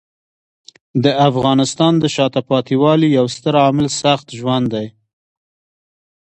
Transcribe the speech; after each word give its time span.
د 1.03 1.05
افغانستان 1.29 1.93
د 1.99 2.03
شاته 2.15 2.41
پاتې 2.49 2.73
والي 2.83 3.07
یو 3.17 3.25
ستر 3.35 3.53
عامل 3.63 3.87
سخت 4.01 4.27
ژوند 4.39 4.65
دی. 4.73 4.87